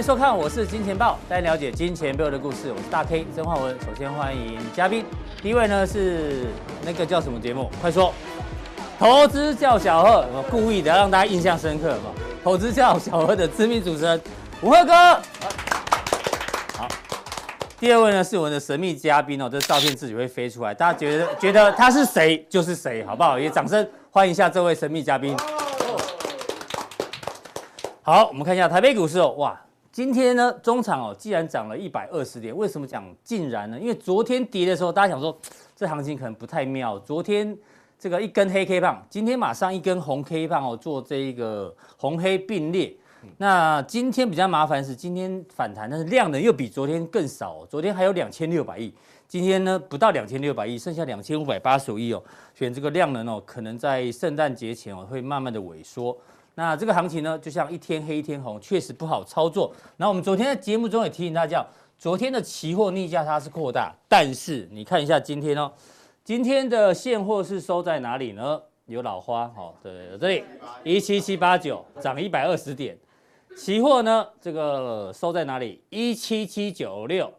[0.00, 2.72] 迎收看，我是金钱豹，带你了解金钱背后的故事。
[2.72, 3.78] 我是大 K 曾焕文。
[3.80, 5.04] 首先欢迎嘉宾，
[5.42, 6.46] 第一位呢是
[6.82, 7.70] 那个叫什么节目？
[7.82, 8.10] 快说，
[8.98, 12.12] 投资叫小贺，我故意的让大家印象深刻嘛。
[12.42, 14.18] 投资叫小贺的知名主持人
[14.62, 14.94] 文贺哥。
[16.78, 16.88] 好，
[17.78, 23.38] 第二位呢是我们的神秘嘉宾哦，这照片自己会飞出来，大家觉得觉得他是谁就是谁，好不好？
[23.38, 25.36] 也掌声欢迎一下这位神秘嘉宾。
[28.00, 29.60] 好，我们看一下台北股市哦，哇。
[30.00, 33.78] 今天呢，中场哦，既然涨了一百二十点，为什么讲竟然呢？
[33.78, 35.38] 因为昨天跌的时候，大家想说
[35.76, 36.98] 这行情可能不太妙。
[37.00, 37.54] 昨天
[37.98, 42.96] 这个一根黑 K 棒，今天马上一根红 K 棒哦，做这一个红黑并列。
[43.36, 47.66] 那今天比较麻烦是今天反弹，但是量能又比昨天更少。
[47.66, 48.90] 昨天还有两千六百亿，
[49.28, 52.22] 今天呢不到两千六百亿，剩下两千五百八十五亿哦。
[52.54, 56.16] 选这个量能哦，可能在圣诞节前哦会慢慢的萎缩。
[56.54, 59.72] 那这个行情呢，就像一天黑一天红，确实不好操作。
[59.96, 61.64] 那我们昨天在节目中也提醒大家，
[61.98, 65.72] 昨天的期货逆价差是扩大，但是你看一下今天哦，
[66.24, 68.60] 今天的现货是收在哪里呢？
[68.86, 70.44] 有老花，哦，对，这里
[70.82, 72.98] 一七七八九，涨一百二十点。
[73.56, 75.82] 期货呢，这个收在哪里？
[75.90, 77.32] 一七七九六，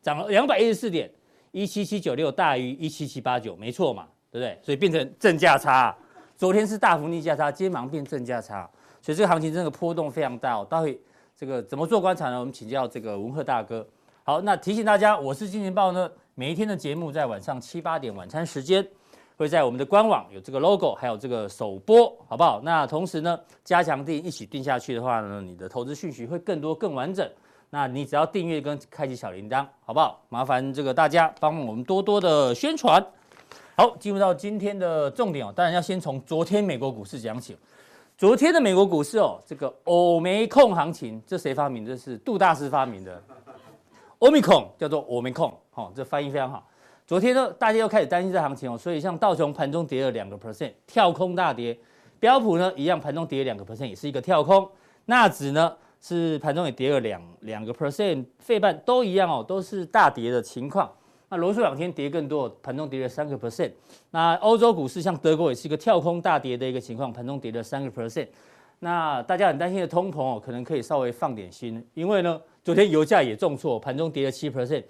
[0.00, 1.10] 涨了两百一十四点，
[1.50, 4.58] 一七七九六大于一七七八九，没错嘛，对不对？
[4.62, 5.96] 所以变成正价差。
[6.42, 8.68] 昨天是大幅逆价差，今天马上变正价差，
[9.00, 10.66] 所以这个行情真的波动非常大哦。
[10.68, 11.00] 待会
[11.36, 12.40] 这个怎么做观察呢？
[12.40, 13.86] 我们请教这个文鹤大哥。
[14.24, 18.84] 好，那提醒大家，我是金钱豹呢，每一天的节目在晚上七八点晚餐时间，
[19.36, 22.60] 会在我们的官网有这个 logo，还有这个首播，好不好？
[22.64, 27.24] 那同时呢，加强订一起订下去的话呢，你的投资讯息会更多更完整。
[27.70, 30.20] 那你只要订阅跟开启小铃铛，好不好？
[30.28, 33.00] 麻烦这个大家帮我们多多的宣传。
[33.82, 37.56] 好，进入到今天的重点哦，当然要先从昨天美国股市讲起。
[38.16, 41.84] 昨天的美国股市哦，这个欧美控行情，这谁发明？
[41.84, 43.20] 这是杜大师发明的。
[44.20, 46.64] 欧美控叫做欧美控，好，这翻译非常好。
[47.08, 51.74] 昨天呢，大家又开始担心这行情哦，所以像道琼盘中跌了两个 percent，跳空大跌；
[52.20, 54.70] 标普呢一样盘中跌了两个 percent，也是一个跳空。
[55.06, 60.88] 纳指呢是盘中也跌了两两个 percent，费半都一样哦，都是大跌的情况。
[61.32, 63.72] 那罗素两天跌更多，盘中跌了三个 percent。
[64.10, 68.28] 那欧洲股市像德国也是一个跳空大跌的一个情况，盘中跌了三个 percent。
[68.80, 74.84] 那大家很担心的通膨哦，可能可以稍微放点心，因为呢，昨天油价也重挫，盘中跌了七 percent。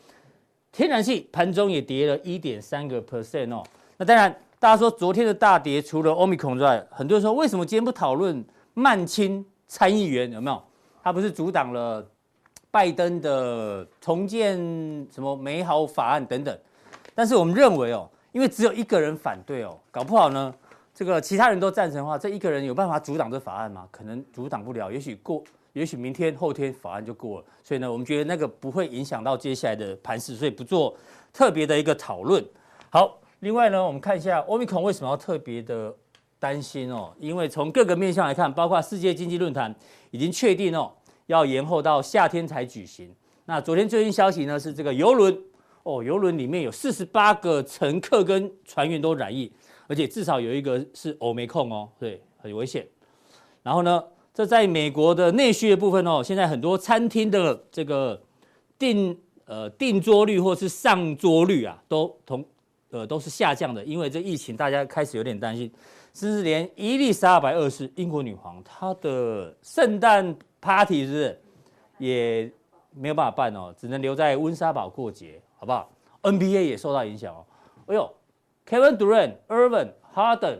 [0.73, 3.63] 天然气盘中也跌了一点三个 percent 哦。
[3.97, 8.45] 那当然，大家说昨天的大跌除了 Omicron 之外，很多人说为什么今天不讨论
[8.75, 10.61] 曼青参议员有没有？
[11.05, 12.05] 他不是阻挡了？
[12.73, 14.57] 拜登的重建
[15.13, 16.59] 什么美好法案等等，
[17.15, 20.53] 但是我们认为哦，因为只有一个人反对哦，搞不好呢，
[20.95, 23.87] 这个其他人都赞成的话，这一个人有办法阻挡这法案吗？
[23.91, 25.45] 可能阻挡不了，也许过，
[25.75, 27.47] 也许明天后天法案就过了。
[27.63, 30.97] 所以呢，我们觉得那个不会影响到接下来的盘势，所以不做
[31.31, 32.43] 特别的一个讨论。
[32.89, 35.95] 好，另外呢，我们看一下欧米康为什么要特别的
[36.39, 37.13] 担心哦？
[37.21, 39.75] 因为从各个面向来看，包括世界经济论坛
[40.11, 40.91] 已经确定哦。
[41.27, 43.15] 要延后到夏天才举行。
[43.45, 45.37] 那昨天最新消息呢是这个游轮
[45.83, 49.51] 哦，游轮里面有四十八个乘客跟船员都染疫，
[49.89, 52.87] 而且至少有一个是欧美控哦，对，很危险。
[53.65, 58.23] 然后呢，这在美国的内需的部分哦，现在很多餐厅的这个
[58.79, 62.45] 订呃订桌率或是上桌率啊，都同
[62.91, 65.69] 呃都是下降的，因为这疫情大家开始有点担心，
[66.15, 70.37] 甚至连伊丽莎白二世英国女皇她的圣诞。
[70.63, 71.41] Party 是不是
[71.99, 72.51] 也
[72.95, 75.91] 没有办法办哦，只能留在温莎堡过节，好不好
[76.23, 77.45] ？NBA 也受到影响哦。
[77.87, 78.09] 哎呦
[78.67, 80.59] ，Kevin Durant、Irvin、Harden，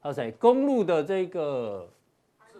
[0.00, 0.32] 还有谁？
[0.32, 1.86] 公鹿的这个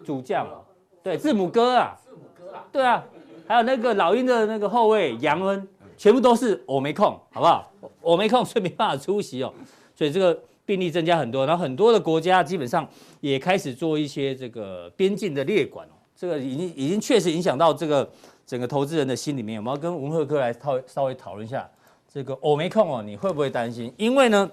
[0.05, 0.63] 主将哦，
[1.01, 3.03] 对，字母哥啊，字母哥啊，对啊，
[3.47, 5.67] 还有那个老鹰的那个后卫杨恩，
[5.97, 7.71] 全部都是我没空，好不好？
[7.99, 9.51] 我没空，所以没办法出席哦。
[9.95, 12.87] 所以这个病例增加很多，然后很多的国家基本上
[13.21, 15.93] 也开始做一些这个边境的列管哦。
[16.19, 18.11] 这个已经已经确实影响到这个
[18.45, 21.65] 整个投资人的心里面，我们要跟文赫哥来讨稍微讨论一下
[22.09, 23.93] 这个欧美控哦，你会不会担心？
[23.95, 24.51] 因为呢，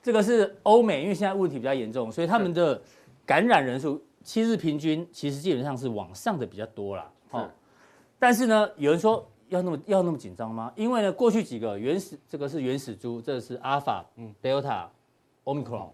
[0.00, 2.80] 这个是欧美，因为现在问题比较严重，所以他们的
[3.26, 7.10] 感染人数七日平均其实基本上是往上的比较多啦。
[7.32, 7.50] 哦，
[8.20, 10.72] 但是呢，有人说要那么要那么紧张吗？
[10.76, 14.88] 因为呢，过去几个原始这个是原始株，这个是阿尔法、嗯、德尔塔、
[15.42, 15.92] 欧米克戎。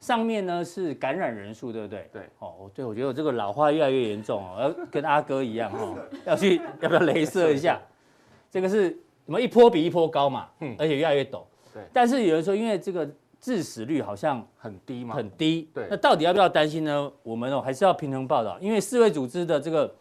[0.00, 2.08] 上面呢是感染人数，对不对？
[2.12, 5.96] 对，哦，对，我觉得我这个老化越来越严重哦，要跟阿哥一样哦，
[6.26, 7.80] 要去要不要镭射一下？
[8.50, 11.42] 这个是什么一波比一波高嘛，嗯，而且越来越陡。
[11.74, 13.08] 对，但是有人说，因为这个
[13.40, 15.68] 致死率好像很低嘛，很低。
[15.74, 17.10] 对，那到底要不要担心呢？
[17.22, 19.92] 我们哦还是要平衡报道，因为世卫组织的这个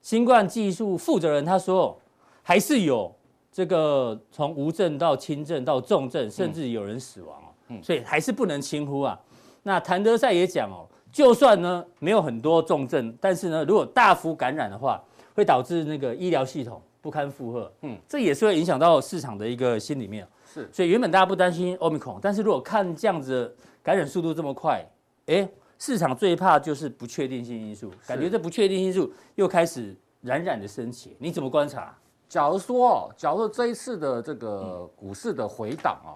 [0.00, 1.98] 新冠技术负责人他说，
[2.42, 3.14] 还是有
[3.52, 7.53] 这个从无症到轻症到重症，甚至有人死亡哦。
[7.68, 9.18] 嗯，所以还是不能轻忽啊。
[9.62, 15.02] 那谭德赛也讲哦，就算呢没有很多重症，但是呢如果大幅感染的话，
[15.34, 17.72] 会导致那个医疗系统不堪负荷。
[17.82, 20.26] 嗯，这也是会影响到市场的一个心里面。
[20.52, 24.84] 是，所以原本大家不担心 Omicron，但是如果看这样子感染速度这么快，
[25.26, 31.16] 哎，市场最怕就是不确定性因素，感觉这不确定因素又开始冉冉的升起。
[31.18, 31.96] 你怎么观察？
[32.28, 36.14] 假如说，假如说这一次的这个股市的回档啊，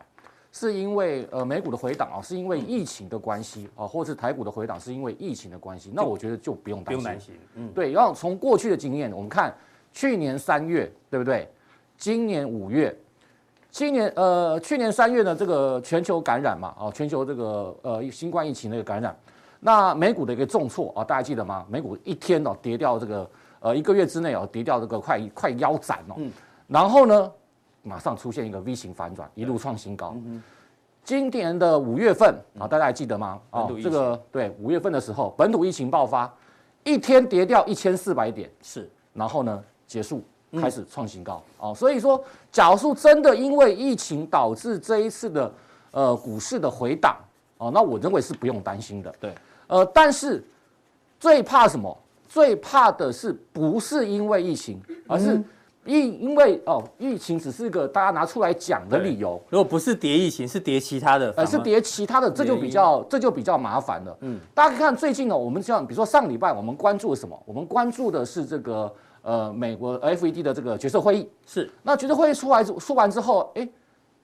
[0.58, 6.96] 是因为呃美股的回档啊，是因为疫情的关系啊，或是台股的回档是因为疫情的关系，那我觉得就不用担心。
[6.96, 7.34] 不用担心。
[7.54, 7.92] 嗯，对。
[7.92, 9.54] 然后从过去的经验，我们看
[9.92, 11.48] 去年三月，对不对？
[11.96, 12.92] 今年五月。
[13.70, 19.16] 今年呃，去年三月呢，这个全球感染嘛，啊，全球这个呃新冠疫情的一个感染，
[19.60, 21.64] 那美股的一个重挫啊，大家记得吗？
[21.68, 26.32] 美股一天哦跌掉这个呃一个月之内哦跌掉这个快快腰斩哦，嗯，
[26.66, 27.30] 然后呢，
[27.88, 30.14] 马上出现一个 V 型反转，一路创新高。
[30.26, 30.42] 嗯，
[31.02, 33.40] 今年的五月份啊，大家还记得吗？
[33.50, 36.32] 啊，这个对五月份的时候，本土疫情爆发，
[36.84, 40.22] 一天跌掉一千四百点，是，然后呢结束。
[40.58, 45.52] 开始创新高哦，所以说，假如真的因为疫情导致这一次的
[45.90, 47.18] 呃股市的回档
[47.58, 49.14] 哦，那我认为是不用担心的。
[49.20, 49.34] 对，
[49.66, 50.42] 呃，但是
[51.20, 51.94] 最怕什么？
[52.26, 55.38] 最怕的是不是因为疫情，而是
[55.88, 59.42] 因因为哦，疫情只是一个大家拿出来讲的理由。
[59.48, 64.16] 如果不是叠疫情，是叠其他的，呃，是叠其他的，这就比较这就比较麻烦了。
[64.20, 67.42] 嗯，大家可以看最近呢，我们像比如说上礼拜我们关注了什么？
[67.44, 68.92] 我们关注的是这个。
[69.22, 73.68] 呃，美国 FED 的这个决策会议是，那决策会议出来说完之后，哎，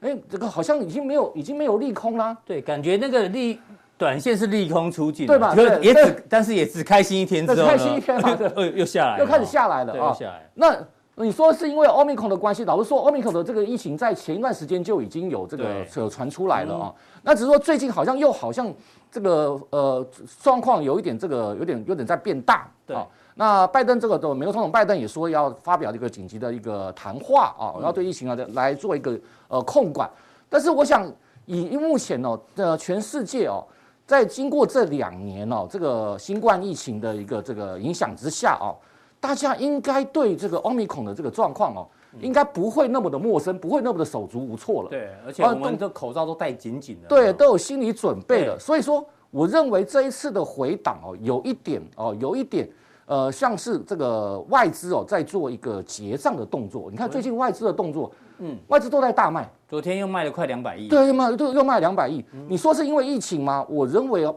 [0.00, 2.34] 哎，这个好像已经没有，已经没有利空啦。
[2.46, 3.61] 对，感觉那个利
[3.99, 5.52] 短线是利空出尽，对吧？
[5.55, 10.16] 对，也只，但是也只开心一天之后，开心一天嘛， 又又下来，又开始下来了啊。
[10.55, 10.75] 那
[11.16, 16.94] 你说是因为 Omicron 的关系，老实说 Omicron 的这个疫情在前一段时间就已经有这个有传出来了啊。
[17.22, 18.72] 那只是说最近好像又好像
[19.12, 20.05] 这个呃
[20.43, 22.96] 状况有一点这个有点有点在变大，对。
[23.37, 29.19] 那拜登这个的美国总统拜登也说要发表一个紧急的一个谈话啊，要对疫情啊来做一个
[29.49, 30.08] 呃控管。
[30.49, 31.11] 但是我想
[31.46, 33.64] 以目前哦的全世界哦，
[34.06, 38.76] 在经过这两年哦这个新冠疫情的一个这个影响之下哦，
[39.25, 41.88] 大家应该对这个奥密克戎的这个状况哦，
[42.21, 44.91] 应该不会那么的陌生，不会那么的手足无措了。
[44.91, 47.09] 对，而且我们的口罩都戴紧紧的。
[47.09, 48.59] 对，都有心理准备了。
[48.59, 52.69] 所以说，我认为这一次的回档哦，有一点哦，有一点。
[53.06, 56.91] 呃，像是这个外资哦，在做一个结账的动作。
[56.91, 59.50] 你看最近外资的动作，嗯，外资都在大卖。
[59.67, 60.88] 昨天又卖了快两百亿。
[60.88, 62.23] 对，又卖，又又卖两百亿。
[62.47, 63.65] 你说是因为疫情吗？
[63.71, 64.35] 我认为哦，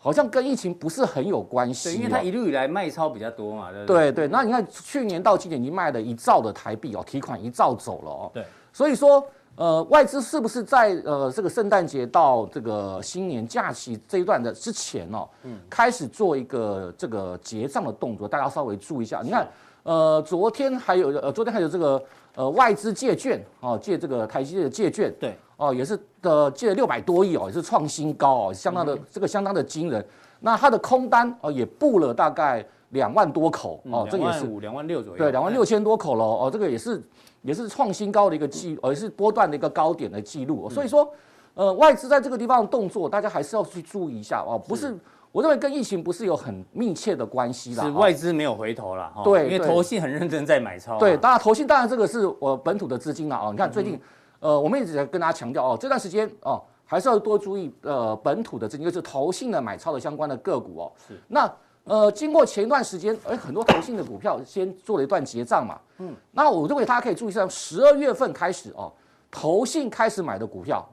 [0.00, 1.94] 好像跟疫情不是很有关系。
[1.94, 3.70] 因为它一路以来卖超比较多嘛。
[3.70, 8.30] 对对对，那你看去年到今年已经卖了一兆的台币哦，提款一兆走了哦。
[8.34, 9.24] 对，所以说。
[9.56, 18.26] 呃，外资是不是在呃这个圣诞节到这个新年假期这一段的之前哦，嗯，开始做一个这个结账的动作？
[18.26, 19.20] 大家稍微注意一下。
[19.22, 19.46] 你看，
[19.82, 22.02] 呃，昨天还有呃，昨天还有这个
[22.36, 30.04] 呃外资借券哦，借这个台积电的借券，对，哦，也是的借了六百多亿哦，也是创新高哦，相当的这个相当的惊人。
[30.40, 37.02] 那它的空单哦也布了大概两万多口哦，这也是五两万六左右，对，两万六千多口喽哦，这个也是。
[37.42, 40.68] 也是创新高的一个记，而是波段的一个高点的记录。
[40.68, 41.10] 所以说，
[41.54, 44.58] 呃，外资在这个地方的动作，大家还是要去注意一下哦。
[44.58, 44.94] 不是，
[45.32, 47.84] 我认为跟疫情不是有很密切的关系啦。
[47.84, 50.98] 是外资没有回头了，对，因为投信很认真在买超。
[50.98, 53.48] 对，当然投信当然这个是我本土的资金了哦。
[53.52, 53.98] 你看最近，
[54.40, 60.92] 呃，我们一直在跟大家强调哦，这段时间哦，还是要多注意呃本土的资金，就是投信的买超的相关的个股哦。
[61.06, 61.50] 是，那。
[61.84, 68.92] 呃，经过前一段时间，哎，很多投信的股票先做了一段结账嘛，嗯，那我认为大家可以注意一下，十二月份开始哦，
[69.30, 70.86] 投信开始买的股票，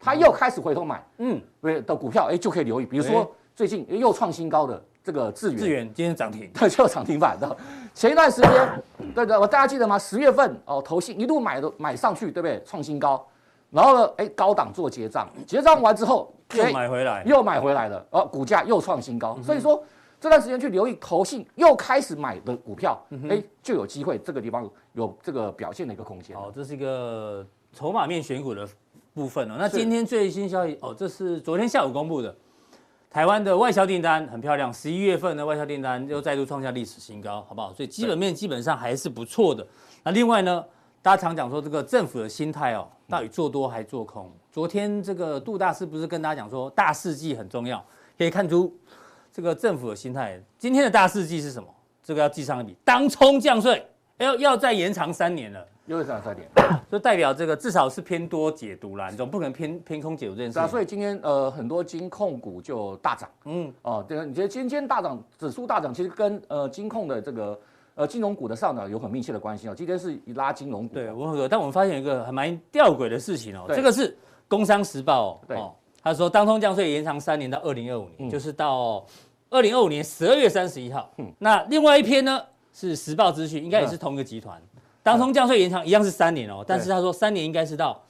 [0.00, 7.56] 他又开始回头买，嗯，对的股票，哎，就可以留意，比如说最近又创新高的这个智源，智源今天涨停， 对，就涨停板的。
[7.94, 8.82] 前一段时间，
[9.14, 9.98] 对对，我大家记得吗？
[9.98, 12.62] 十月份哦，投信一路买的买上去，对不对？
[12.64, 13.26] 创新高，
[13.70, 19.82] 然后呢，哎，高档做结账，结账完之后又买回来，又买回来了，哦，股价又创新高，所以说。
[20.22, 26.36] 这段时间去留意投信又开始买的股票，哎，就有机会这个地方有这个表现的一个空间。
[26.36, 27.42] 好，这是一个
[27.72, 28.68] 筹码面选股的
[29.14, 29.54] 部分哦。
[29.58, 32.36] 那今天最新消息哦，这是昨天下午公布的，
[33.10, 37.74] 台湾的外销订单很漂亮，十一月份的外销订单又再度创下历史新高，好不好？
[37.74, 39.66] 所以基本面基本上还是不错的。
[40.04, 40.64] 那另外呢，
[41.02, 44.30] 大家常讲说这个政府的心态哦，到底做多还做空？
[44.52, 47.84] 昨天这个杜大师不是跟大家讲说大事记很重要，
[48.16, 48.72] 可以看出。
[49.32, 51.68] 这个政府的心态，今天的大事记是什么？
[52.02, 53.86] 这个要记上一笔，当冲降税
[54.18, 55.64] 要要再延长三年了。
[55.90, 56.48] 又是这样三点，
[56.88, 60.56] 就代表这个至少是偏多解读啦，你总不可能偏偏空解读这件事。
[60.56, 67.58] 啊，所以今天呃很多金控股就大涨，嗯，哦，对，你觉得今天大涨，指数大涨，其实跟呃金控的这个
[67.96, 69.74] 呃金融股的上涨有很密切的关系哦。
[69.74, 74.12] 今天是拉金融股，对，我和但我们发现一个还蛮吊诡的事情哦，这个是
[74.46, 75.58] 《工商时报》哦，对，
[76.04, 79.04] 他说当通降税延长三年到二零二五年，就是到
[79.50, 81.10] 二零二五年十二月三十一号。
[81.16, 82.40] 嗯，那另外一篇呢
[82.72, 84.62] 是《时报资讯》，应该也是同一个集团。
[85.02, 88.00] 当冲降税延长一样是三年哦，但是他说三年应该是到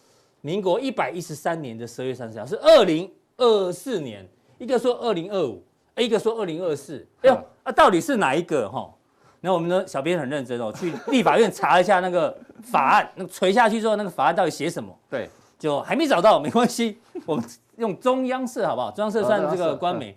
[0.41, 4.27] 民国一百一十三年的十二月三十号，是二零二四年，
[4.59, 5.63] 一个说二零二五，
[5.97, 8.93] 一个说二零二四，哎呦，啊到底是哪一个哈？
[9.41, 14.95] 那我们的小编很认真哦，去立法院查一下那个法案， 那个垂下去之后那个法案到底写什么？
[15.09, 17.45] 对，就还没找到，没关系， 我们
[17.77, 18.91] 用中央社好不好？
[18.91, 20.17] 中央社算这个官媒，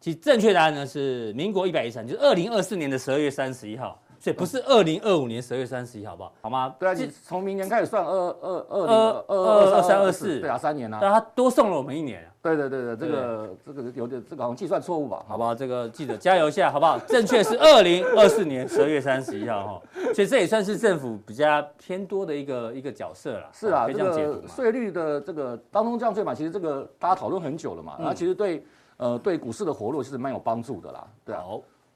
[0.00, 4.00] 其实正确答案呢是民国一百一十三，就是二零二四年的十二月三十一号。
[4.32, 6.32] 对，不是二零二五年十二月三十一，好不好？
[6.42, 6.74] 好吗？
[6.78, 10.98] 对啊，你从明年开始算二二二二二二三二四，对啊，三年啊。
[11.00, 12.28] 但他多送了我们一年。
[12.42, 15.24] 对对对对，这个这个有点这个好像计算错误吧？
[15.26, 15.52] 好不好？
[15.54, 16.96] 这个记者加油一下，好不好？
[17.08, 19.82] 正确是二零二四年十二月三十一号哈，
[20.14, 23.50] 所以这也算是政府比较偏多的一个一个角色了。
[23.52, 28.64] 是啊，这个税率的这个当中降税嘛，其实这个大家讨论很久了嘛，那其实对
[28.96, 31.04] 呃对股市的活络是蛮有帮助的啦。
[31.24, 31.42] 对啊。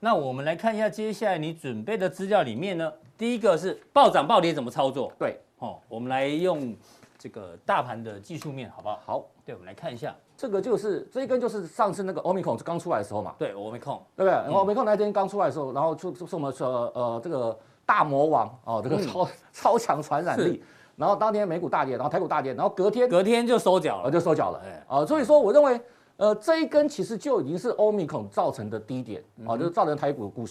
[0.02, 5.12] 那我们来看一下接下来你准备的资料里面呢，第一个是暴涨暴跌怎么操作？
[5.18, 6.74] 对，哦，我们来用
[7.18, 8.98] 这个大盘的技术面，好不好？
[9.04, 14.30] 好，对，我们来看一下，这个就是这一根就是上次那个 Omicron 刚出来的时候嘛，对，Omicron，对不对？
[14.30, 20.64] 然后 Omicron 那天刚出来的时候，然后就就是我们说呃这个大魔王哦，这个超、嗯、 超强传染力，
[20.96, 25.78] 然后当天美股大跌，然后台股大跌，然后隔天隔天就收脚了，就收脚了，哎，啊，所以说我认为。
[26.20, 30.48] 呃，这一根其实就已经是欧米孔造成的低点啊，就是造成台股的故事。